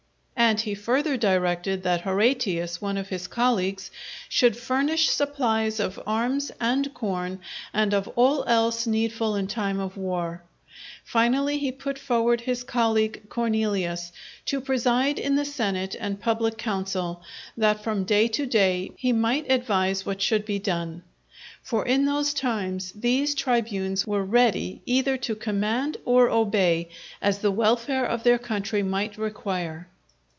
And 0.37 0.59
he 0.59 0.73
further 0.75 1.15
directed, 1.15 1.83
that 1.83 2.01
Horatius, 2.01 2.81
one 2.81 2.97
of 2.97 3.07
his 3.07 3.27
colleagues, 3.27 3.89
should 4.27 4.57
furnish 4.57 5.07
supplies 5.09 5.79
of 5.79 6.01
arms, 6.05 6.51
and 6.59 6.93
corn, 6.93 7.39
and 7.73 7.93
of 7.93 8.09
all 8.17 8.43
else 8.45 8.85
needful 8.85 9.35
in 9.37 9.47
time 9.47 9.79
of 9.79 9.95
war. 9.95 10.43
Finally 11.05 11.59
he 11.59 11.71
put 11.71 11.97
forward 11.97 12.41
his 12.41 12.65
colleague 12.65 13.29
Cornelius 13.29 14.11
to 14.45 14.59
preside 14.59 15.19
in 15.19 15.35
the 15.37 15.45
senate 15.45 15.95
and 15.97 16.19
public 16.19 16.57
council, 16.57 17.21
that 17.55 17.81
from 17.81 18.03
day 18.03 18.27
to 18.29 18.45
day 18.45 18.91
he 18.97 19.13
might 19.13 19.49
advise 19.49 20.05
what 20.05 20.21
should 20.21 20.43
be 20.43 20.59
done. 20.59 21.03
For 21.63 21.85
in 21.85 22.03
those 22.03 22.33
times 22.33 22.91
these 22.91 23.35
tribunes 23.35 24.05
were 24.05 24.25
ready 24.25 24.81
either 24.85 25.15
to 25.17 25.35
command 25.35 25.95
or 26.03 26.29
obey 26.29 26.89
as 27.21 27.37
the 27.39 27.51
welfare 27.51 28.05
of 28.05 28.23
their 28.23 28.39
country 28.39 28.83
might 28.83 29.17
require. 29.17 29.87